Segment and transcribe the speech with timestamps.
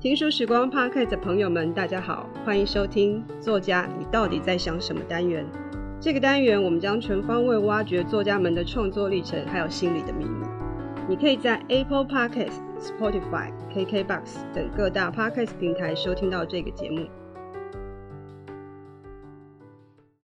[0.00, 5.44] 听书时光 Podcast 的朋友们，大家好，欢迎收听《作家你到底在想什么》单元。
[6.00, 10.46] 这个单元我们将全方位挖掘作家们的创作历程，还有心理的秘密。
[11.06, 14.22] 你可以在 Apple Podcast、Spotify、KKBox
[14.54, 17.04] 等各大 Podcast 平台收听到这个节目。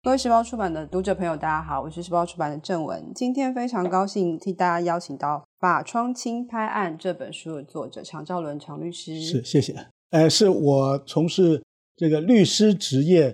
[0.04, 3.12] 各位时报出版的读者朋友，大家好，我是时报出版的郑文。
[3.14, 9.20] 今天非常高兴替大家邀请到《法窗轻拍案》这本书的作者常兆伦常律师。
[9.20, 9.86] 是，谢谢。
[10.10, 11.62] 呃，是我从事
[11.94, 13.32] 这个律师职业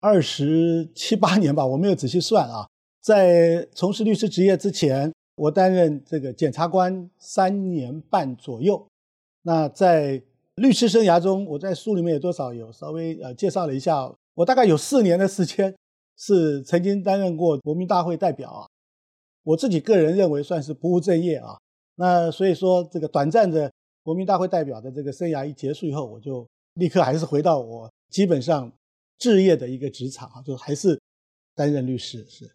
[0.00, 2.68] 二十七八年吧，我没有仔细算啊。
[3.00, 8.86] 在从事律师职业之前，我担任这个检察官三年半左右。
[9.44, 10.22] 那在
[10.56, 15.74] 律师生涯中，我在书里面也多少有稍微呃介绍了一下，我大概有四年的时间。
[16.20, 18.68] 是曾经担任过国民大会代表啊，
[19.42, 21.56] 我自己个人认为算是不务正业啊。
[21.94, 28.70] 那所以说，这个短暂的国民大会代表的这个生涯一结束以后，我就立刻还是回到我基本上
[29.18, 31.00] 置业的一个职场啊，就还是
[31.54, 32.22] 担任律师。
[32.28, 32.50] 是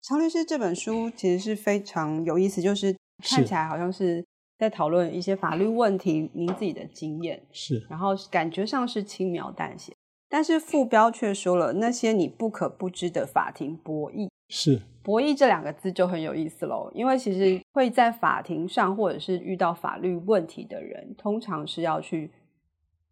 [0.00, 4.24] 常律师这本书其实是非常有意思，就是看起来好像是
[4.58, 9.92] 在讨论一些法律问题，您自己的经验是，然后感觉上是轻描淡写。
[10.30, 16.90] 但是副标却说了那些你不可不知的法庭博弈，是博弈这两个字就很有意思喽。
[16.94, 22.30] 因为其实会在法庭上或者是遇到法律问题的人，通常是要去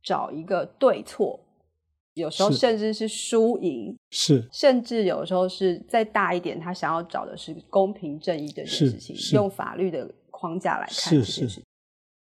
[0.03, 1.41] 找一个对错，
[2.13, 11.65] 有时候甚至是输赢，是甚至有时候是再大一点，他想要找的是公平正义这件事情，用法律的框架来看这件事情。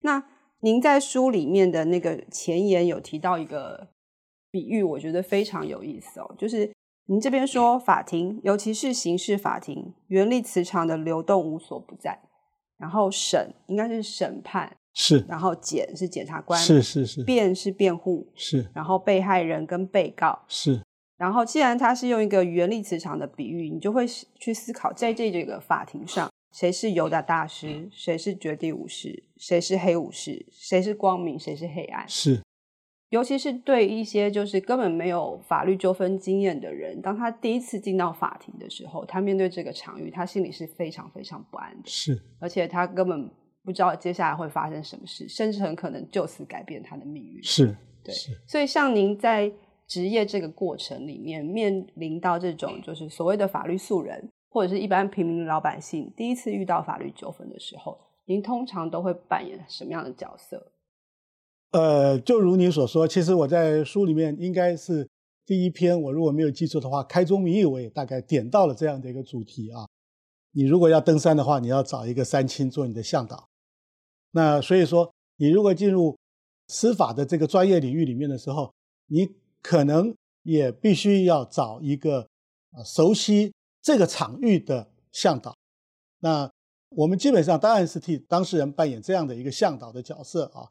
[0.03, 0.23] 那
[0.61, 3.89] 您在书里面的那个前言有提到一个。
[4.53, 6.71] 比喻我觉得非常有意思哦，就是
[7.07, 12.21] 您这边说法庭，尤其是刑事法庭，原力磁场的流动无所不在。
[12.79, 15.25] 然后审应该是审判，是。
[15.29, 17.23] 然后检是检察官，是是是。
[17.23, 18.69] 辩是辩护，是。
[18.75, 20.83] 然后被害人跟被告，是。
[21.17, 32.43] 然后既然他是用一个原力磁场的比喻，你就会去思考，在这这个法庭上，谁是尤达大师，谁是绝地武士，谁是黑武士，谁是光明，谁是黑暗，是。
[33.13, 41.83] 尤其是对一些就是根本没有法律纠纷经验的人，当他第一次进到法庭的时候，他面对这个场域，他心里是非常非常不安的。
[41.85, 43.29] 是，而且他根本
[43.63, 47.43] 不知道接下来会发生什么事，甚至很可能就此改变他的命运。
[47.43, 48.15] 是，对。
[48.49, 49.53] 所以，像您在
[49.87, 60.72] 职业这个过程里面，面临到这种就是所谓的法律素人，或者是一般平民老百姓，第一次遇到法律纠纷的时候，您通常都会扮演什么样的角色？
[61.73, 65.09] 呃，就如你所说，其实我在书里面应该是
[65.47, 69.89] 第一篇，我如果没有记错的话，开宗明义我也大概点到了这样的一个主题啊。
[70.53, 73.49] 你如果要登山的话，你要找一个山青做你的向导。
[74.33, 76.15] 那所以说，你如果进入
[76.69, 78.71] 司法的这个专业领域里面的时候，
[79.07, 79.27] 你
[79.63, 82.29] 可能也必须要找一个
[82.73, 85.57] 啊熟悉这个场域的向导。
[86.21, 86.51] 那
[86.91, 90.69] 我们基本上当然是替当事人扮演这样的一个向导的角色啊。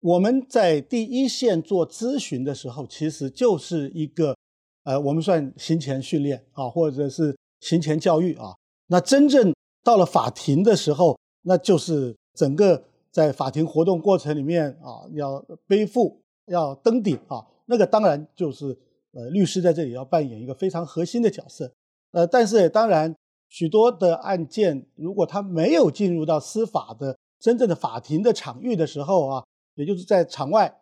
[0.00, 4.36] 我们在第一线做咨询的时候，其实就是一个，
[4.84, 8.54] 呃，我们算行前训练啊，或者是行前教育啊。
[8.88, 9.52] 那真正
[9.82, 17.44] 到了法庭的时候，那就是整个在法庭活动过程里面啊，要背负、要登顶啊。
[17.64, 18.78] 那个当然就是，
[19.12, 21.72] 呃，律师在这里要扮演一个非常核心的角色。
[22.12, 23.12] 呃，但是当然，
[23.48, 29.44] 许多的案件，如果他没有进入到司法的真正的法庭的场域的时候啊。
[29.76, 30.80] 也就是在场外，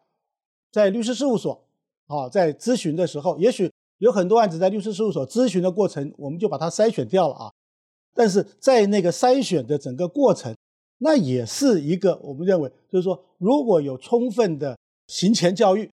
[0.72, 1.64] 在律师事务所，
[2.06, 7.52] 啊，在咨询的时候，也许有很多案子在律师事务所咨询的过程，我们就把它筛选掉了啊。
[8.14, 10.56] 但是在那个筛选的整个过程，
[10.98, 14.78] 那也是一个我们认为，就是说，如果有充分的
[15.08, 15.90] 行前教育，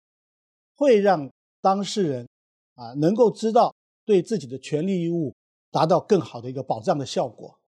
[0.77, 1.29] 会让
[1.61, 2.29] 当事人
[2.77, 3.75] 啊能够知道
[4.05, 5.35] 对自己的权利义务
[5.73, 7.59] 达到更好的一个保障的效果。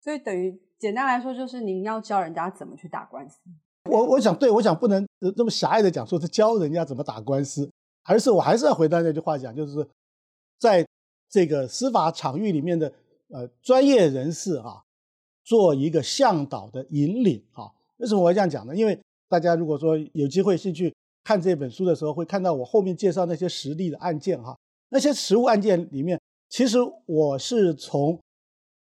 [0.00, 3.40] 所以等于简单来说，就是您要教人家怎么去打官司。
[3.88, 7.70] 我我想对，我想不能那么狭隘的讲，说是教人家怎么打官司，
[8.04, 9.86] 而是我还是要回到那句话讲，就是
[10.58, 10.86] 在
[11.28, 12.92] 这个司法场域里面的
[13.28, 14.82] 呃专业人士啊，
[15.44, 17.70] 做一个向导的引领啊。
[17.98, 18.74] 为什么我会这样讲呢？
[18.74, 20.94] 因为大家如果说有机会进去
[21.24, 24.56] 看这本书的时候，会看到我后面介绍那些实例的案件哈，
[24.90, 28.18] 那些实务案件里面，其实我是从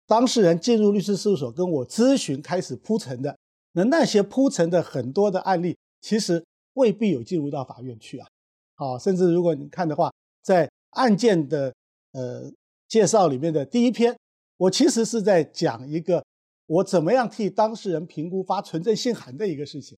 [0.07, 3.37] 当事人进入律师事务所跟我咨询开始铺陈的。
[3.73, 6.43] 那那些铺陈的很多的案例，其实
[6.73, 8.27] 未必有进入到法院去啊，
[8.75, 10.11] 好，甚至如果你看的话，
[10.41, 11.73] 在案件的
[12.13, 12.51] 呃
[12.87, 14.15] 介绍里面的第一篇，
[14.57, 16.23] 我其实是在讲一个
[16.67, 19.97] 我怎么样替当事人评估发存证信函的一个事情，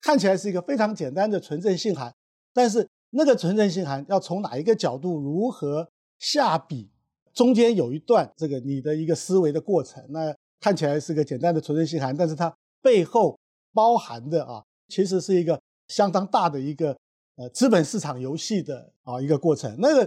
[0.00, 2.14] 看起来是一个非常简单的存证信函，
[2.52, 6.88] 但是那个存证信函要从哪一个角度如何下笔，
[7.32, 10.04] 中间有一段这个你的一个思维的过程。
[10.10, 13.38] 那看起来是个简单的存证信函，但是它背后
[13.72, 16.96] 包含的啊，其实是一个相当大的一个
[17.36, 19.76] 呃资本市场游戏的啊一个过程。
[19.78, 20.06] 那个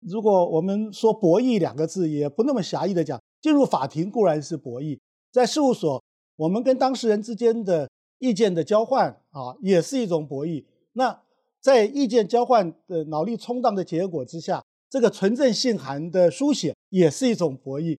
[0.00, 4.98] 如果我们说博弈两个字，也不那么狭义的讲，进入法庭固然是博弈，
[5.32, 6.02] 在事务所
[6.36, 7.88] 我们跟当事人之间的。
[8.20, 10.64] 意见的交换啊，也是一种博弈。
[10.92, 11.20] 那
[11.60, 17.98] 在意见交换的脑力冲荡的结果之下，这个存证信函的书写也是一种博弈。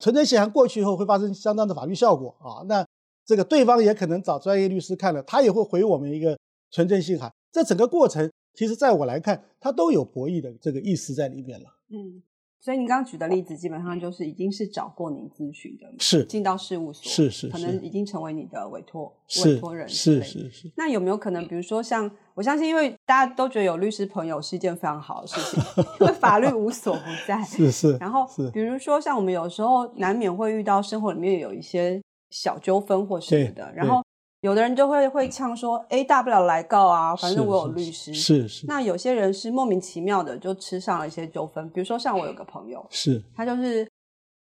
[0.00, 2.84] 存证信函过去以后会发生相当的法律效果啊，那
[3.24, 6.38] 这个对方也可能找专业律师看了，他也会回我们一个
[6.70, 7.32] 存证信函。
[7.50, 11.66] 这整个过程，其实在我来看，它都有博弈的这个意思在里面了。
[11.90, 12.22] 嗯。
[12.64, 19.12] 所以你刚刚举的例子，基本上就是已经是找过您咨询的，是进到事务所，是是，是可能已经成为你的委托
[19.44, 20.72] 委托人是，是是是。
[20.76, 25.60] 那有没有可能，比如说像我相信，因为大家都觉得有律师朋友是一件非常好的事情，
[25.98, 27.96] 因为法律无所不在，是是。
[27.96, 32.00] 然后比如说像我们有时候难免会遇到生活里面有一些
[32.32, 34.02] 小纠纷或什么的，然后。
[34.42, 38.12] 有的人就会会呛说，哎，大不了来告啊，反正我有律师。
[38.12, 43.88] 是是，是，那有些人是莫名其妙的就吃上了一些纠纷，比如说像我有个朋友，是，他就是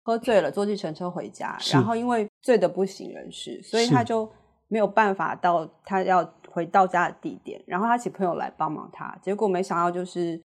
[0.02, 4.28] 喝醉了坐计程车回家，然后因为醉得不省人事，所以他就
[4.66, 10.42] 没有办法到他要回到家的地点，然后他请朋友来帮忙他，结果没想到就是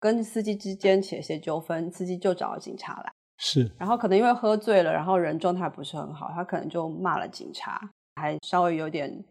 [0.00, 7.90] 跟司机之间起了些纠纷，司机就找了警察来，是，然后可能因为喝醉了，然后人状态不是很好，他可能就骂了警察。
[8.16, 9.24] 还稍微有点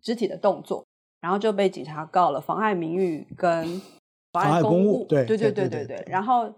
[0.00, 0.86] 肢体的动作，
[1.20, 3.82] 然后就被警察告了妨碍名誉跟
[4.30, 5.04] 妨碍公务。
[5.08, 6.04] 对对对对对对。
[6.06, 6.54] 然后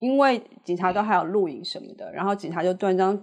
[0.00, 3.16] 因为警察都还有录影什么的，然后警察就断章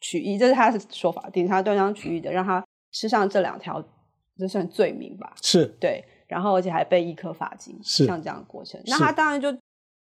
[0.00, 1.28] 取义，这是他的说法。
[1.30, 3.82] 警察断章取义的让他吃上这两条，
[4.36, 5.32] 这算罪名吧？
[5.42, 6.04] 是对。
[6.28, 8.80] 然后而且还被一颗罚金，是像这样的过程。
[8.86, 9.52] 那他当然就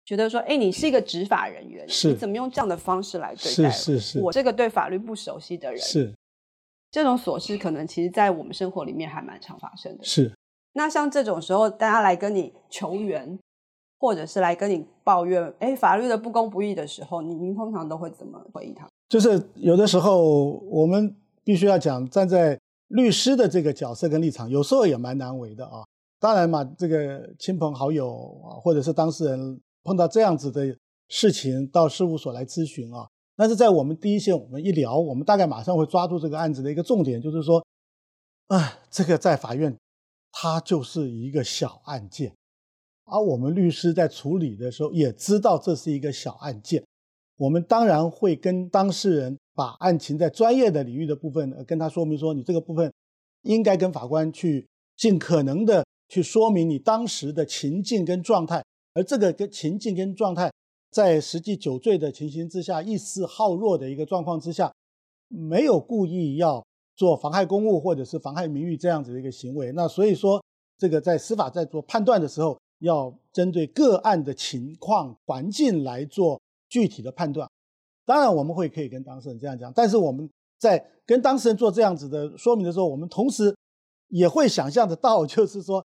[0.04, 3.70] 觉得说，哎，你是一个执法人员，是你怎么用这样的方式来对待我？
[3.70, 6.12] 是是是，我这个对法律不熟悉的人是。
[6.90, 10.04] 这种琐事可能其实，在我们生活里面还蛮常发生的。
[10.04, 10.30] 是。
[10.74, 13.38] 那像这种时候，大家来跟你求援，
[13.98, 18.86] 或者是来跟你抱怨，哎，法律的不公不义的时候，你您通常都会怎么回应他？
[19.08, 21.14] 就是有的时候，我们
[21.44, 22.58] 必须要讲，站在
[22.88, 25.84] 律师的这个角色跟立场，有时候也蛮难为的啊。
[26.20, 30.76] 当然嘛，这个亲朋好友啊，或者是当事人碰到这样子的
[31.08, 33.08] 事情，到事务所来咨询啊。
[33.34, 37.64] 但是在我们第一线，我们一聊，我们大概马上会抓住这个案子的一个重点，就是说，
[38.48, 39.76] 啊，这个在法院，
[40.30, 42.34] 它就是一个小案件，
[43.06, 46.84] 而我们律师在处理的时候也知道这是一个小案件，
[47.36, 52.92] 我们当然会跟当事人把案情在专业的领域的部分跟他说明说，你这个部分
[53.42, 58.62] 应该跟法官去尽可能的去说明你当时的情境跟状态，
[58.94, 60.50] 而这个跟情境跟状态。
[60.90, 64.70] 在实际酒醉的情形之下，意识耗弱的一个状况之下，
[65.28, 66.62] 没有故意要
[66.94, 69.72] 做妨害公务或者是妨害名誉这样子的一个行为。
[69.72, 70.44] 那所以说，
[70.76, 77.48] 这个在司法在做判断的时候，要针对个案的情况环境来做具体的判断。
[78.04, 80.28] 当然，我们会可以跟当事人这样讲，但是我们
[80.58, 83.56] 在跟当事人做这样子的说明的时候，我们同时
[84.08, 85.82] 也会想象得到， 就是说，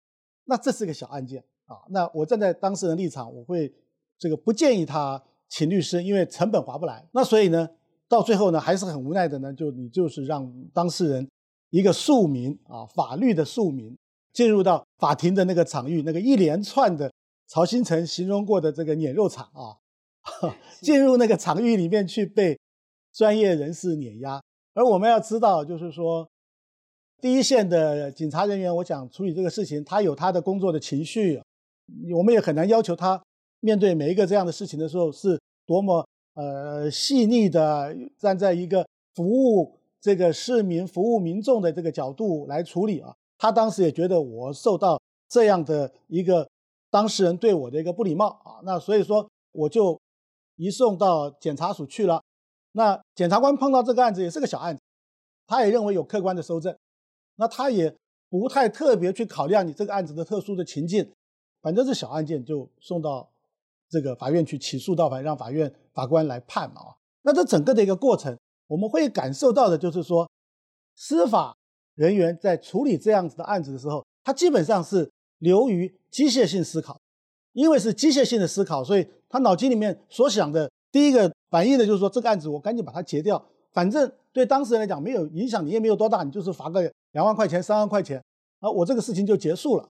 [0.45, 1.43] 那这是个小案件
[1.73, 1.81] 啊。
[1.91, 3.73] 那我站在当事人立场，我会。
[4.19, 7.05] 这个不建议他请律师，因为成本划不来。
[7.11, 7.69] 那所以呢，
[8.07, 11.29] 到最后呢，还是很无奈的呢，就你就是让当事人
[11.71, 13.99] 一个庶民啊，法律的庶民，
[14.33, 17.13] 进入到法庭的那个场域，那个一连串的
[17.49, 19.75] 曹新成形容过的这个碾肉场啊，
[20.81, 22.57] 进入那个场域里面去被
[23.13, 24.41] 专业人士碾压。
[24.73, 26.31] 而我们要知道，就是说，
[27.21, 31.43] 第一线的警察人员，我想处理这个事情，他有他的工作的情绪，
[32.15, 33.23] 我们也很难要求他。
[33.61, 43.15] 面对每一个这样的事情的时候，是多么呃细腻的站在一个服务这个市民、服务民众的这个角度来处理啊。
[43.39, 46.49] 他当时也觉得我受到这样的一个
[46.91, 50.01] 当事人对我的一个不礼貌啊，那所以说我就
[50.57, 52.23] 移送到检察署去了。
[52.73, 54.81] 那检察官碰到这个案子也是个小案子，
[55.47, 56.77] 他也认为有客观的搜证，
[57.37, 57.95] 那他也
[58.29, 61.11] 不太特别去考量你这个案子的特殊的情境，
[61.63, 63.31] 反正是小案件就送到。
[63.93, 66.97] 这个法院去起诉到法，让法院法官来判嘛啊。
[67.25, 68.35] 那这整个的一个过程，
[68.67, 70.27] 我们会感受到的就是说，
[70.97, 71.55] 司法
[71.95, 76.99] 人员在处理这样子的案子的时候，他基本上是流于机械性思考，
[77.53, 88.25] 因为是机械性的思考，所以他脑筋里面所想的第一个反应的就是说，这个案子我赶紧把它结掉，反正对当事人来讲没有影响，你也没有多大，你就是罚个两万块钱、三万块钱，
[88.61, 89.87] 啊，我这个事情就结束了。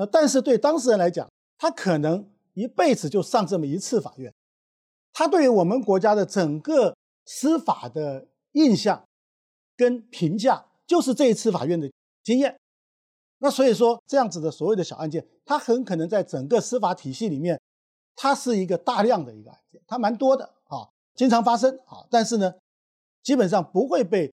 [0.00, 4.32] 呃，但是对当事人来讲，他可能一辈子就上这么一次法院，
[5.12, 9.04] 他对于我们国家的整个司法的印象
[9.76, 11.92] 跟评价，就是这一次法院的
[12.22, 12.58] 经验。
[13.40, 17.60] 那所以说，这样子的所谓的小案件，它很可能在整个司法体系里面，
[18.16, 22.54] 它是一个大量的一个案件，它蛮多的啊，经常发生啊，但是呢，
[23.22, 24.32] 基本上不会被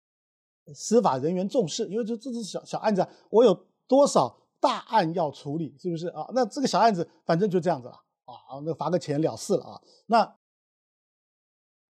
[0.74, 6.28] 司法人员重视，因为这这是小小案子，我有多少大案要处理，是不是啊？
[6.34, 7.94] 那这个小案子反正就这样子了
[8.26, 9.80] 啊，那罚个钱了事了啊。
[10.06, 10.36] 那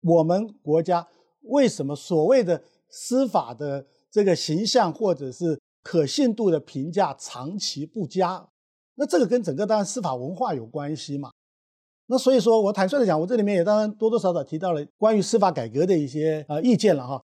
[0.00, 1.06] 我们国家
[1.42, 8.48] 为什么所谓的司法的这个形象或者是可信度的评价长期不佳？
[8.94, 11.30] 那这个跟整个当然司法文化有关系嘛。
[12.06, 17.22] 那所以说我坦率的讲，我这里面也当然多多少少提到了关于司法改革的一些呃意见了哈。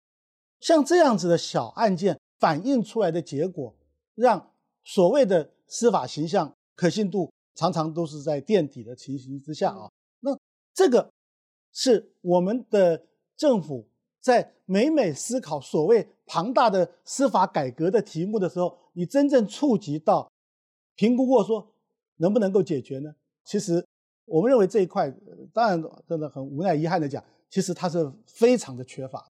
[0.61, 3.75] 像这样子的小案件反映出来的结果，
[4.15, 4.52] 让
[4.85, 9.91] 所谓的司法形象可信度常常都是在垫底的情形之下啊。
[10.21, 10.37] 那
[10.75, 11.11] 这个
[11.73, 13.89] 是我们的政府
[14.21, 20.31] 在每每思考所谓庞大的司法改革的题目的时候，你真正触及到
[20.95, 21.75] 评估过说
[22.17, 23.15] 能不能够解决呢？
[23.45, 23.85] 其实
[24.25, 25.11] 我们认为这一块，
[25.53, 29.27] 当然真的很无奈遗憾的讲，其实它是非常的缺乏。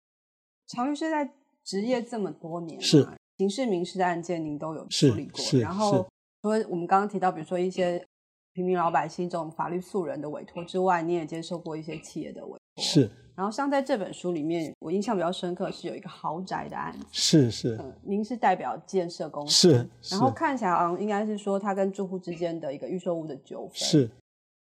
[0.66, 3.08] 常律师在职业这么多年，是
[3.42, 5.58] 刑事、民事的案件您都有处理过。
[5.58, 6.06] 然后
[6.42, 8.00] 除了我们刚刚提到，比如说一些
[8.52, 12.84] 平民老百姓这种法律素人的委托之外，你也接受过一些企业的委托。
[12.84, 13.10] 是。
[13.34, 17.06] 然后像在这本书里面，我印象比较深刻是有一个豪宅的案子。
[17.10, 17.76] 是是。
[17.80, 19.88] 嗯，您是代表建设公司。
[20.00, 20.14] 是。
[20.14, 23.74] 然后看起来好像应该是说他跟住户之间的一个预售屋的纠纷。
[23.74, 24.08] 是。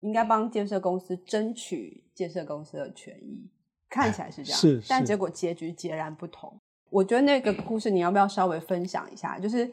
[0.02, 3.50] 应该帮建设公司争取建设公司的权益。
[3.90, 6.60] 看起来是这样，是，但结果结局截然不同。
[6.90, 9.38] 我觉得那个故事你要不要稍微分享一下？
[9.40, 9.70] 就是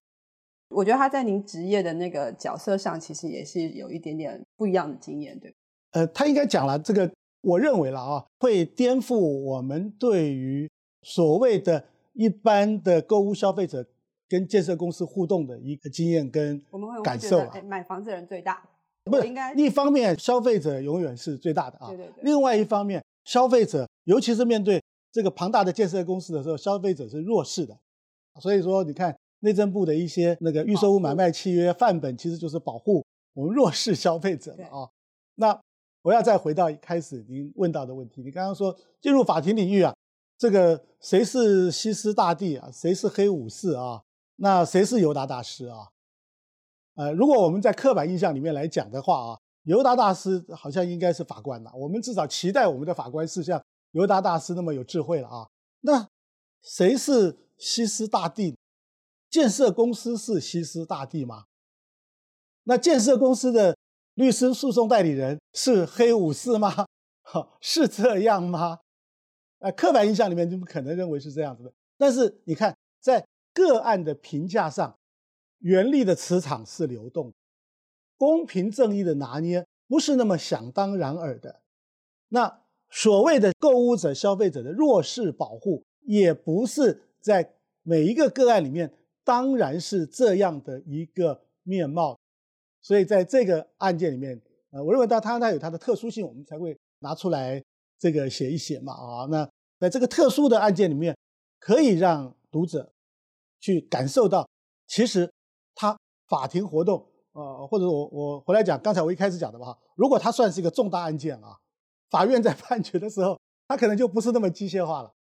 [0.68, 5.54] 我觉得他在您职业的那个角色上，其实也是有一点点不一样的经验，对。
[5.92, 7.10] 呃，他应该讲了这个，
[7.42, 10.68] 我认为了啊，会颠覆我们对于
[11.02, 13.86] 所谓的一般的购物消费者
[14.28, 16.60] 跟建设公司互动的一个经验跟
[17.02, 17.38] 感受。
[17.38, 18.62] 哎，买房子的人最大，
[19.04, 19.54] 不是应该？
[19.54, 21.88] 一方面，消费者永远是最大的啊。
[21.88, 22.24] 对对对。
[22.24, 23.88] 另外一方面，消费者。
[24.04, 24.82] 尤其是面对
[25.14, 27.78] 这个庞大的建设公司的时候，消费者是弱势的，
[28.40, 34.90] 所以说你看内政部的一些那个预售物买卖契约范本，其实就是保护我们弱势消费者的啊。
[35.36, 35.56] 那
[36.02, 39.94] 我要再回到一开始您问到的问题，你刚刚说进入法庭领域啊，
[40.36, 42.68] 这个谁是西斯大帝啊？
[42.72, 44.02] 谁是黑武士啊？
[44.34, 45.90] 那谁是尤达大师啊？
[46.96, 53.62] 呃，如果我们在刻板印象里面来讲的话啊，尤达大师好像应该是法官呐，我们至少期待我们的法官是像。
[53.94, 55.48] 尤达大师那么有智慧了啊？
[55.82, 56.08] 那
[56.60, 58.58] 谁是西斯大帝？
[59.30, 61.44] 建设公司是西斯大帝吗？
[62.64, 63.76] 那建设公司的
[64.14, 66.86] 律师诉讼代理人是黑武士吗？
[67.22, 68.80] 哈是这样吗？
[69.60, 71.72] 呃，刻板印象里面就不可能认为是这样子的。
[71.96, 74.98] 但是你看，在个案的评价上，
[75.60, 77.32] 原力的磁场是流动，
[78.16, 81.60] 公平正义的拿捏不是那么想当然尔的。
[82.30, 82.63] 那。
[82.96, 92.16] 所谓的购物者、消费者的弱势保护，也不是在每一个个案里面，当然是这样的一个面貌。
[92.80, 97.60] 所以在这个案件里面，呃，我认为它它它有它的特殊性，我们才会拿出来
[97.98, 99.26] 这个写一写嘛啊。
[99.26, 99.48] 那
[99.80, 101.16] 在这个特殊的案件里面，
[101.58, 102.92] 可以让读者
[103.58, 104.48] 去感受到，
[104.86, 105.28] 其实
[105.74, 105.98] 他
[106.28, 111.58] 法庭活动，呃，或者我我回来讲，刚才我一开始讲的吧，如果它算是一个重大案件啊。
[112.14, 115.12] 法院在判决的时候，他可能就不是那么机械化了。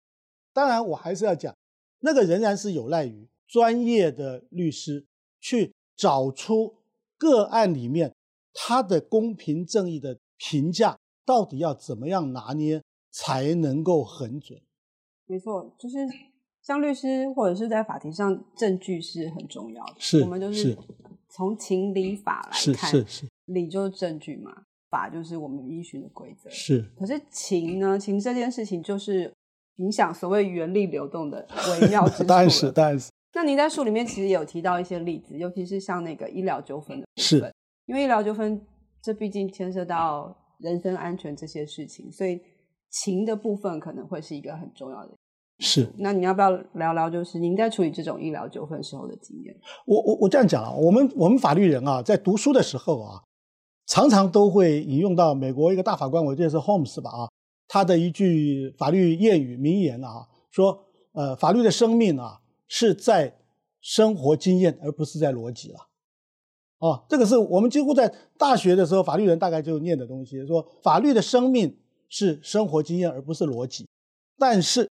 [0.54, 1.52] 当然，我还是要讲，
[2.02, 5.04] 那个仍然是有赖于专业的律师
[5.42, 6.76] 去找出
[7.18, 8.14] 个案里面
[8.54, 14.62] 他的公平正义的评价到底要怎么样拿捏才能够很准。
[15.26, 15.98] 没错，就是
[16.62, 19.96] 像律师或者是在法庭上，证据是很重要的。
[19.98, 20.78] 是，我们就是
[21.28, 24.66] 从情理法来看，是是是，理就是证据嘛。
[24.94, 26.86] 法就是我们依循的规则，是。
[26.96, 27.98] 可是情呢？
[27.98, 29.34] 情这件事情就是
[29.78, 32.24] 影响所谓原力流动的微妙之处。
[32.30, 33.10] 当然是，当然是。
[33.34, 37.26] 那您在书里面其实也有提到一些例子，尤其是像那个医疗纠纷的部分。
[37.26, 37.54] 是。
[37.88, 38.62] 因为医疗纠纷，
[39.02, 42.40] 这毕竟牵涉到人身安全这些事情，所以
[42.92, 45.12] 情的部分可能会是一个很重要的。
[45.58, 45.88] 是。
[45.98, 49.56] 那你要不要聊聊，就是您在处理这种医疗纠纷时候的经验？
[49.88, 53.24] 我我我这样讲啊，我们我们法律人啊，在读书的时候啊。
[53.86, 57.30] 常常都会引用到美国一个大法官，我记得是 Holmes 吧啊，
[57.68, 63.38] 他的一句法律谚语名言啊，说呃，法律的生命啊，是在
[63.82, 65.80] 生活经验，而不是在逻辑了。
[66.80, 71.78] 哦，这个是我们几乎在大学的时候，法律人大概就念的东西，说法律的生命
[72.10, 73.88] 是生活经验，而不是逻辑。
[74.38, 74.90] 但是，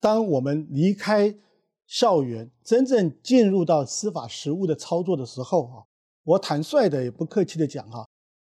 [0.00, 1.34] 当我们离开
[1.86, 5.76] 校园，真正进入到司法实务的操作的时候，啊，
[6.24, 8.06] 我坦率的也不客气的讲，哈，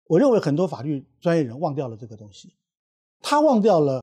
[0.07, 2.53] 我认为很多法律专业人忘掉了这个东西，
[3.21, 4.01] 他忘掉了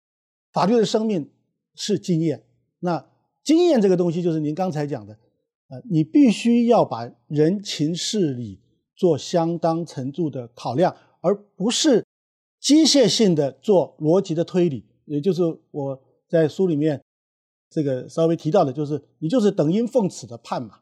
[0.53, 1.31] 法律的生命
[1.75, 2.45] 是经验。
[2.81, 3.05] 那
[3.43, 5.19] 经验这个东西，就是您刚才讲的，
[5.69, 8.61] 呃，你必须要把人情事理
[8.95, 12.05] 做相当程度的考量，而不是
[12.61, 14.85] 机械性的做逻辑的推理。
[15.05, 17.03] 也就是我在书里面
[17.69, 20.81] 这个稍微提到的，就是你就是等因奉此的判嘛。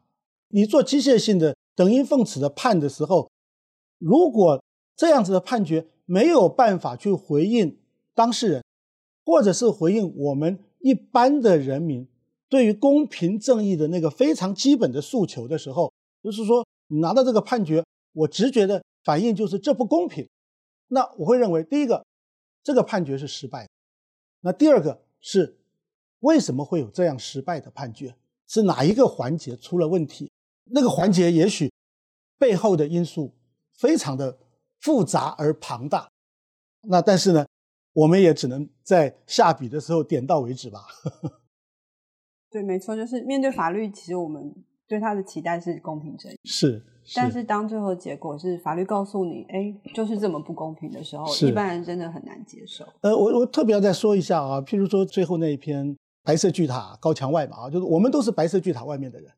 [0.49, 3.31] 你做机械性的等因奉此的判的时候，
[3.97, 4.63] 如果
[4.95, 7.79] 这样子的判决没有办法去回应
[8.13, 8.63] 当事人，
[9.25, 10.59] 或者是回应我们。
[10.83, 12.07] 一般的人民
[12.49, 20.27] 对于公平正义的那个非常基本的诉求的时候，就是说，你拿到这个判决，我直觉的反应就是这不公平。
[20.87, 22.03] 那我会认为，第一个，
[22.63, 23.69] 这个判决是失败的。
[24.39, 25.59] 那第二个是，
[26.21, 28.15] 为什么会有这样失败的判决？
[28.47, 30.31] 是哪一个环节出了问题？
[30.73, 31.71] 那个环节也许
[32.37, 33.33] 背后的因素
[33.77, 34.37] 非常的
[34.79, 36.09] 复杂而庞大。
[36.83, 37.45] 那但是呢，
[37.93, 40.85] 我们也只能在下笔的时候点到为止吧。
[42.49, 44.53] 对，没错，就是面对法律，其实我们
[44.87, 46.35] 对它的期待是公平正义。
[46.43, 47.15] 是，是。
[47.15, 52.85] 但是当最后结果是法律告诉你，哎，就是这么不公平的时候，一般人真的很难接受。
[53.01, 59.31] 呃，我我特别要再说一下啊，譬如说最后那一篇白色巨塔高墙外嘛啊，就是我们都是白色巨塔外面的人，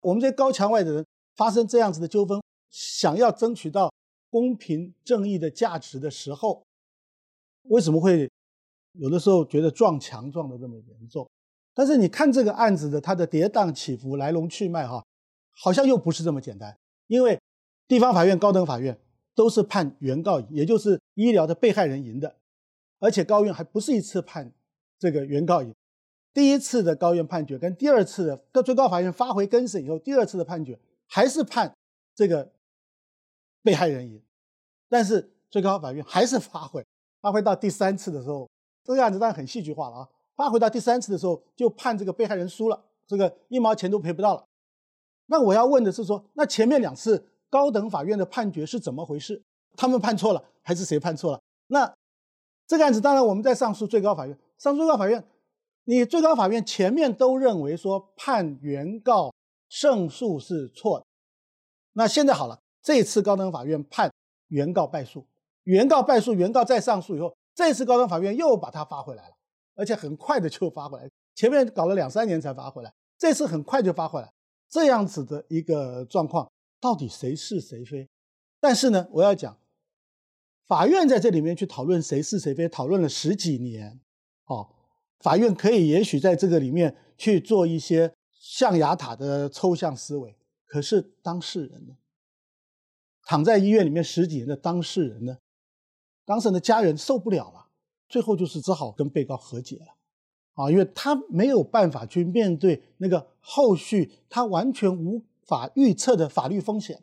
[0.00, 2.40] 我们这些高墙外的人发生这样子的纠纷，
[2.70, 3.92] 想要争取到
[4.30, 6.62] 公平正义的价值的时候。
[7.64, 8.30] 为什么会
[8.92, 11.28] 有的时候觉得撞墙撞得这么严重？
[11.74, 15.04] 但是你看这个案子的它的跌宕起伏、来龙去脉，哈，
[15.52, 16.74] 好像又不是这么简单。
[17.06, 17.38] 因为
[17.86, 18.98] 地方法院、高等法院
[19.34, 22.36] 都是判原告赢，也就是医疗的被害人赢的，
[22.98, 24.50] 而且高院还不是一次判
[24.98, 25.74] 这个原告赢。
[26.38, 31.76] 第一次的高院判决跟第二次的最高法院发回更审以后，第二次的判决还是判
[32.14, 32.48] 这个
[33.60, 34.22] 被害人赢，
[34.88, 36.86] 但是最高法院还是发回。
[37.20, 38.48] 发回到第三次的时候，
[38.84, 40.08] 这个案子当然很戏剧化了啊！
[40.36, 44.44] 发回到第三次的时候，就判这个被害人输了，这个一毛钱都赔不到了。
[45.26, 49.42] 那我要问的是说，那前面两次高等法院的判决是怎么回事？
[49.74, 51.40] 他们判错了，还是谁判错了？
[51.66, 51.92] 那
[52.68, 55.24] 这个案子当然我们在上诉最高法院，上诉最高法院，
[55.88, 59.32] 你最高法院前面都认为说判原告
[59.70, 61.06] 胜诉是错的。
[61.94, 64.12] 那现在好了，这次高等法院判
[64.48, 65.26] 原告败诉。
[65.64, 69.34] 原告败诉，原告再上诉以后，这次高等法院又把它发回来了，
[69.76, 71.08] 而且很快的就发回来。
[71.34, 74.30] 前面搞了两三年才发回来，这次很快就发回来。
[74.68, 78.06] 这样子的一个状况，到底谁是谁非？
[78.60, 79.56] 但是呢，我要讲，
[80.66, 83.98] 法院在这里面去讨论谁是谁非，讨论了十几年。
[84.44, 84.68] 哦，
[85.20, 91.96] 法院可以也许在这个里面去做一些象牙塔的抽象思维，可是当事人呢？
[93.24, 95.38] 躺在医院里面十几年的当事人呢？
[96.24, 97.66] 当事人的家人受不了了，
[98.08, 99.94] 最后就是只好跟被告和解了，
[100.54, 106.96] 啊，因为他没有办法去面对那个后续他完全无法预测的法律风险，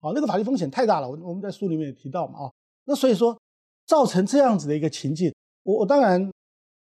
[0.00, 2.52] 啊，那个法律风险太大了，我我们在书里面也提到嘛，啊，
[2.84, 3.38] 那所以说
[3.86, 5.32] 造成这样子的一个情境，
[5.62, 6.30] 我我当然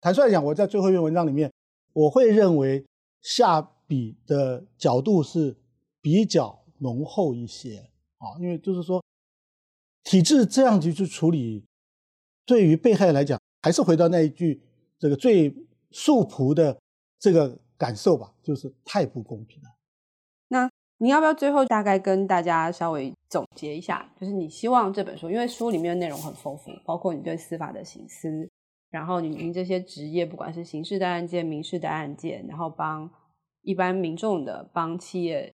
[0.05, 1.51] 坦率讲，我在最后一篇文章里面，
[1.91, 2.85] 我会认为
[3.23, 5.57] 下笔的角度是
[5.99, 7.89] 比较浓厚一些，
[8.19, 9.03] 啊，因为就是说。
[10.03, 11.65] 体制这样子去处理，
[12.45, 14.61] 对于被害人来讲，还是回到那一句
[14.99, 15.51] 这个最
[15.89, 16.79] 素朴的
[17.17, 19.69] 这个感受吧，就是太不公平了。
[20.49, 24.13] 那你要不要最后大概跟大家稍微总结一下？
[24.21, 28.47] 就是你希望这本书，因为书里面的内容很丰富，包括你对司法的省思，
[28.95, 33.10] 然后你您这些职业，不管是刑事的案件、民事的案件，然后帮
[33.62, 35.51] 一般民众的、帮企业。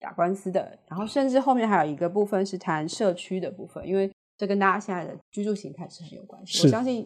[0.00, 6.62] 打官司的，然后甚至后面还有一个部分是谈社区的部分，因为这跟大家现在的居住形态是很有关系。
[6.62, 7.04] 我相信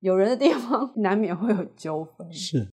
[0.00, 2.32] 有人的地方 难免会有纠纷。
[2.32, 2.68] 是，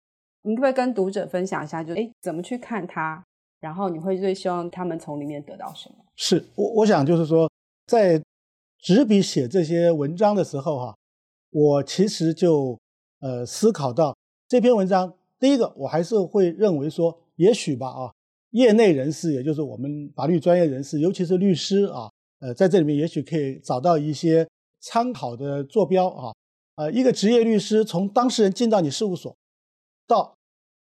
[0.44, 3.26] 你可不可以跟读者分享一下，就哎怎么去看它，
[3.60, 5.96] 然后你会最希望他们从里面得到什么？
[6.16, 7.52] 是我我想就是说，
[7.88, 8.22] 在
[8.78, 10.96] 执笔写这些文章的时候哈，
[11.58, 12.80] 我其实就
[13.20, 14.15] 呃思考到
[14.48, 18.13] 这篇文章，第一个我还是会认为说，也许吧啊。
[18.52, 24.48] 业内人士，也就是我们法律专业人士，尤其是律师啊，呃，在这里面也许可以找到一些
[24.82, 26.34] 参考的坐标啊。
[26.76, 29.36] 呃，一个职业律师从当事人进到你事务所，
[30.06, 30.36] 到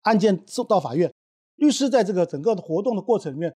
[0.03, 1.13] 案件送到法院，
[1.55, 3.55] 律师在这个整个的活动的过程里面，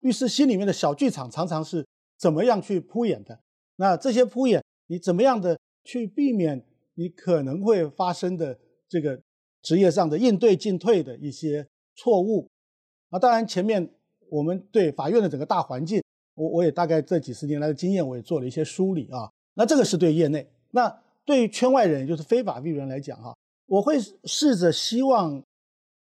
[0.00, 1.84] 律师心里面的小剧场常常是
[2.16, 3.40] 怎么样去铺演的？
[3.76, 9.20] 那这些铺演，你怎么样的去避免你可能会发生的这个
[9.62, 12.48] 职业上的应对进退的一些错误？
[13.10, 13.88] 啊当然，前面
[14.28, 16.02] 我们对法院的整个大环境，
[16.34, 19.30] 我我也大概这几十年来的经验，我也做了一些梳理啊。
[19.54, 25.42] 那这个是对业内，那对于圈外人，就是非法律人来讲哈，我会试着希望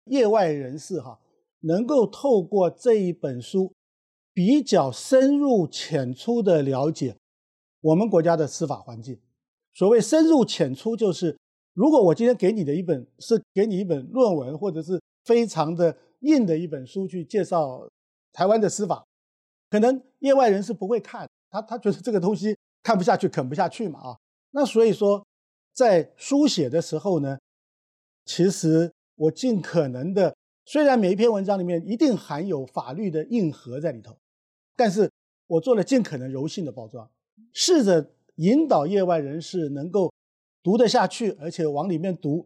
[0.05, 1.19] 业外人士哈，
[1.59, 3.71] 能够透过这一本书，
[4.33, 7.15] 比较深入浅出的了解
[7.81, 9.19] 我们国家的司法环境。
[9.75, 11.37] 所谓深入浅出，就是
[11.73, 17.87] 如果我今天给你的一本是给你一本论文，或者是非常的硬的一本书去介绍
[18.33, 19.05] 台湾的司法，
[19.69, 22.57] 可能业外人士不会看，他他觉得这个东西。
[22.85, 24.15] 看不下去，啃不下去嘛啊，
[24.51, 25.25] 那所以说，
[25.73, 27.39] 在书写的时候呢，
[28.25, 30.35] 其实我尽可能的，
[30.65, 34.15] 虽然每一篇文章里面一定含有法律的硬核在里头，
[34.75, 35.11] 但是
[35.47, 37.09] 我做了尽可能柔性的包装，
[37.51, 40.11] 试着引导业外人士能够
[40.63, 42.45] 读得下去，而且往里面读，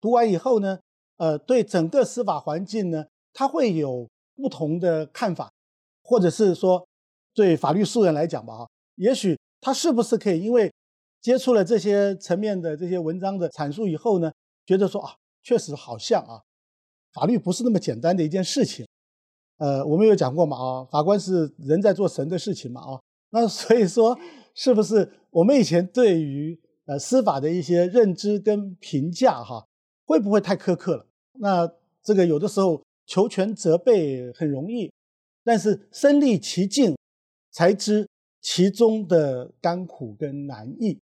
[0.00, 0.78] 读完以后呢，
[1.16, 5.50] 呃，对整个司法环境呢，他会有不同的看法，
[6.02, 6.86] 或者是说，
[7.34, 9.38] 对法律素人来讲吧，哈，也许。
[9.64, 10.68] 他是不是可以因为
[11.20, 14.32] 接触了这些层面的这些文章的阐述以后呢，
[14.66, 16.42] 觉得说啊，确实好像啊，
[17.12, 18.84] 法律不是那么简单的一件事情。
[19.58, 24.18] 呃，我们有讲过嘛啊，法官是人在做神的事情嘛啊，那所以说
[24.54, 29.66] 是不是我们以前对于呃司法的一些认知跟评价哈，
[30.04, 31.06] 会不会太苛刻了？
[31.34, 34.92] 那这个有的时候求全责备很容易，
[35.44, 36.96] 但是身历其境
[37.50, 38.08] 才知。
[38.44, 40.98] 其中的甘苦跟难易，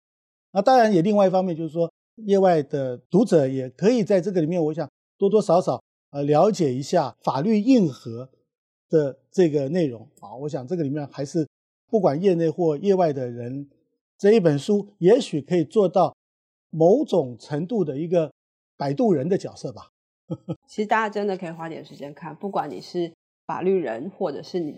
[0.54, 1.88] 那当然也另外一方面就是说，
[2.26, 5.80] 业外的读者也可以在这个里面，我想多多少少
[6.10, 8.28] 呃了解一下法律硬核
[8.90, 10.34] 的这个内容啊。
[10.34, 11.47] 我想这个里面还是
[11.90, 13.70] 不管业内或业外的人，
[14.18, 16.16] 这一本书也许可以做到
[16.70, 18.32] 某种程度的一个
[18.78, 19.92] 摆渡人的角色吧。
[20.68, 23.12] 其实大家真的可以花点时间看，不管你是
[23.46, 24.78] 法律人或者是你。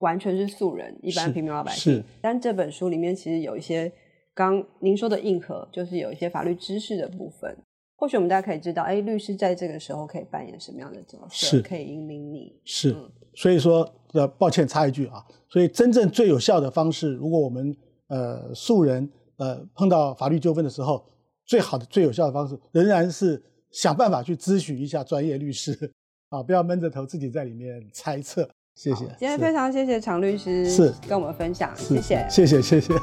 [0.00, 2.02] 完全是素人，一般平民老百姓。
[2.22, 3.92] 但这本书里面其实有一些，
[4.32, 7.54] 刚您说的硬核，就是有一些法律知识的部分。
[8.00, 12.58] 或许我们大家可以知道，哎，律师在这个时候可以扮演什么样的角色，是可以引领你。
[12.64, 17.76] 是，嗯、所以说，呃，抱歉插一句啊，所以真正最有效的方式，如果我们
[18.08, 21.04] 呃素人呃碰到法律纠纷的时候，
[21.44, 25.92] 最好的最有效的方式，仍然是想办法去咨询一下专业律师
[26.30, 28.48] 啊，不要闷着头自己在里面猜测。
[28.76, 32.94] 谢谢，今天非常谢谢常律师是跟我们分享，谢谢，谢谢，谢谢。